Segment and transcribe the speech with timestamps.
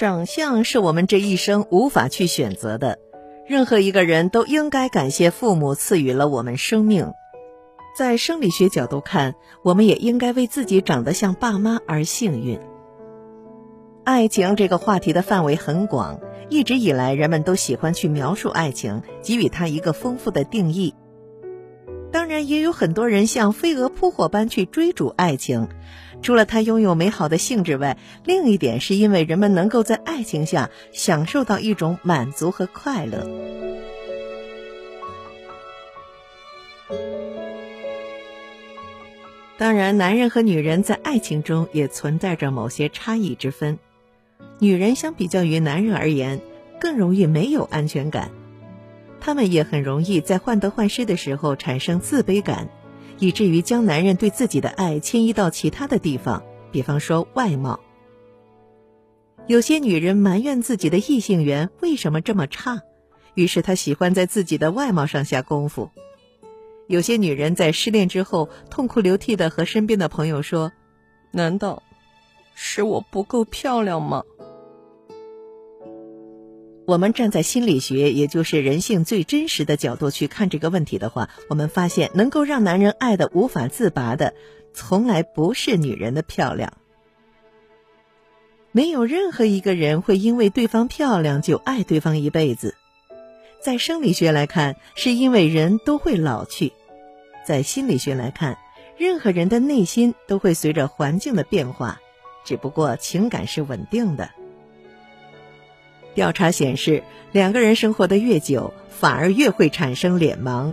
[0.00, 2.98] 长相是我们这一生无法去选择的，
[3.46, 7.12] 任何一个人都应该感谢父母赐予了我们生命。
[7.94, 12.58] 在生理学角度看，我们也应该为自己长得像爸妈而幸运。
[14.02, 20.94] 爱情这个话题的范围很广，一直以来人们都喜欢去描述爱情，给予它一个丰富的定义。
[22.46, 25.68] 也有很多人像飞蛾扑火般去追逐爱情，
[26.22, 33.26] 除了它拥有美好的性质外，另一点是因为人们能够在爱情下享受到一种满足和快乐。
[39.56, 43.78] 当然，男人和女人在爱情中也存在着某些差异之分。
[44.58, 46.40] 女人相比较于男人而言，
[46.80, 48.30] 更容易没有安全感。
[49.20, 52.68] 他们也很容易在患得患失的时候产生自卑感，
[53.18, 57.78] 以至于将男人对自己的爱迁移到其他的地方，比方说外貌。
[59.46, 62.82] 有些女人埋怨自己的异性缘为什么这么差，
[63.34, 65.90] 于是她喜欢在自己的外貌上下功夫。
[66.86, 70.72] 有些女人在失恋之后痛哭流涕的和身边的朋友说
[71.30, 71.82] ：“难道
[72.54, 74.24] 是我不够漂亮吗？”
[76.90, 84.34] 我们站在心理学，也就是人性最真实的角度去看这个问题的话，我们发现能够让男人爱的无法自拔的，
[84.74, 86.72] 从来不是女人的漂亮。
[88.72, 92.74] 没有任何一个人会因为对方漂亮就爱对方一辈子。
[93.62, 96.72] 在生理学来看，是因为人都会老去；
[97.46, 98.58] 在心理学来看，
[98.98, 102.00] 任何人的内心都会随着环境的变化，
[102.44, 104.28] 只不过情感是稳定的。
[106.14, 110.72] 调查显示，两个人生活的越久，反而越会产生脸盲；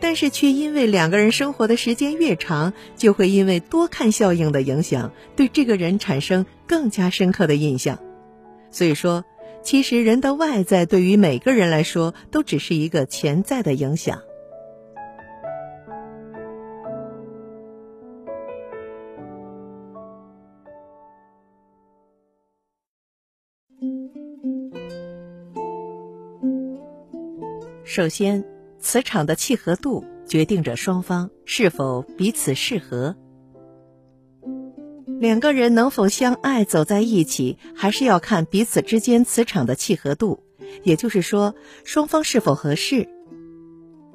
[0.00, 7.98] 但是却因为两个人生活的时间越长，就会因为多看效应的影响，对这个人产生更加深刻的印象。
[8.70, 9.24] 所以说，
[9.62, 14.20] 其实人的外在对于每个人来说，都只是一个潜在的影响。
[27.90, 28.44] 首先，
[28.78, 33.16] 磁场的契合度决定着双方是否彼此适合。
[35.18, 40.42] 两个人能否相爱走在一起，还是要看彼此之间磁场的契合度，
[40.82, 43.08] 也就是说，双方是否合适。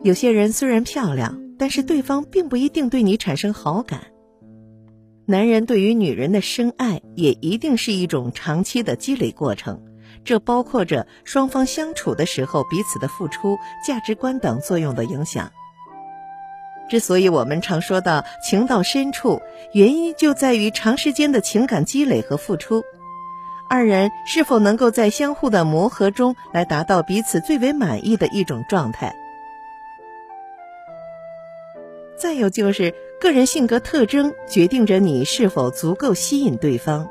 [0.04, 4.04] 有些人虽然漂亮，但是对方并不一定对你产生好感。
[5.26, 9.82] 男人对于女人的深爱，也一定是一种长期的积累过程。
[10.26, 15.52] 这包括着双方相处的时候彼此的付出、价值观等作用的影响。
[16.90, 19.42] 之所以我们常说到情到深处，
[19.74, 22.84] 原因就在于长时间的情感积累和付出。
[23.70, 29.16] 二人是否能够在相互的磨合中来达到彼此最为满意的一种状态？
[32.16, 37.10] 再有就是个人性格特征决定着你是否足够吸引对方。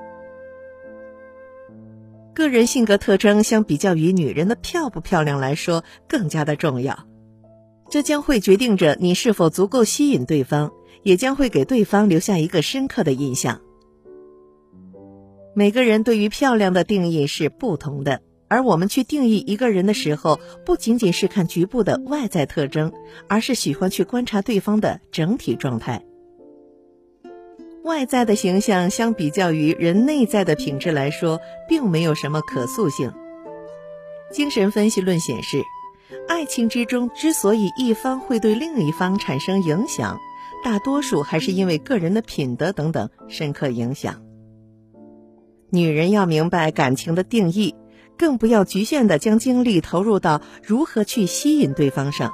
[2.35, 7.07] 个人性格特征相比较于女人的漂不漂亮来说更加的重要，
[7.91, 10.73] 这将会决定着你是否足够吸引对方，
[11.03, 13.61] 也将会给对方留下一个深刻的印象。
[15.55, 22.93] 每个人对于漂亮的定义是不同的，而我们去定义一个人的时候，不仅仅是看局部的外在特征，
[23.29, 26.03] 而是喜欢去观察对方的整体状态。
[27.85, 33.13] 外在的形象相比较于人内在的品质来说，并没有什么可塑性。
[34.31, 35.63] 精神分析论显示，
[36.29, 40.19] 爱情之中之所以一方会对另一方产生影响，
[40.63, 44.23] 大多数还是因为个人的品德等等深刻影响。
[45.71, 47.75] 女人要明白感情的定义，
[48.17, 52.33] 更不要局限的将精力投入到如何去吸引对方上。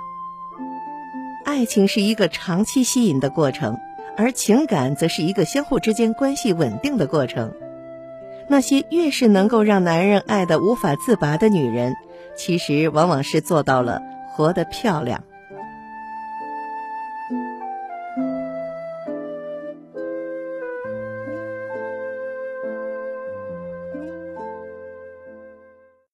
[1.47, 3.79] 爱情是一个长期吸引的过程。
[4.19, 7.55] 而情感则是一个相互之间关系稳定的过程。
[8.49, 11.95] 那些越是能够让男人爱得无法自拔的女人，
[12.37, 15.23] 其实往往是做到了活得漂亮。